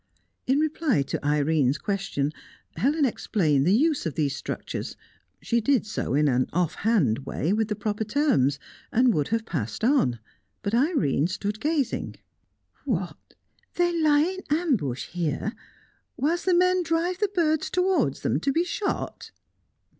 In 0.47 0.57
reply 0.57 1.03
to 1.03 1.23
Irene's 1.23 1.77
question, 1.77 2.31
Helen 2.75 3.05
explained 3.05 3.67
the 3.67 3.75
use 3.75 4.07
of 4.07 4.15
these 4.15 4.35
structures; 4.35 4.97
she 5.43 5.61
did 5.61 5.85
so 5.85 6.15
in 6.15 6.27
an 6.27 6.47
off 6.53 6.73
hand 6.73 7.19
way, 7.19 7.53
with 7.53 7.67
the 7.67 7.75
proper 7.75 8.03
terms, 8.03 8.57
and 8.91 9.13
would 9.13 9.27
have 9.27 9.45
passed 9.45 9.83
on, 9.83 10.17
but 10.63 10.73
Irene 10.73 11.27
stood 11.27 11.59
gazing. 11.59 12.15
"What! 12.83 13.35
They 13.75 13.95
lie 14.01 14.21
in 14.21 14.39
ambush 14.49 15.05
here, 15.09 15.53
whilst 16.17 16.45
the 16.45 16.55
men 16.55 16.81
drive 16.81 17.19
the 17.19 17.29
birds 17.35 17.69
towards 17.69 18.21
them, 18.21 18.39
to 18.39 18.51
be 18.51 18.63
shot?" 18.63 19.29